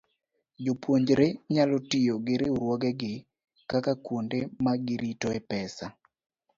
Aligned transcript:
Jopuonjre 0.63 1.27
nyalo 1.53 1.77
tiyo 1.89 2.15
gi 2.25 2.35
riwruogegi 2.41 3.13
kaka 3.69 3.93
kuonde 4.05 4.39
ma 4.63 4.71
giritoe 4.85 5.39
pesa. 5.49 5.85